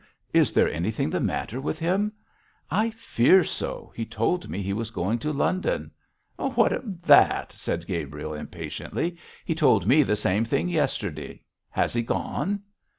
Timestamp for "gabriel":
7.85-8.33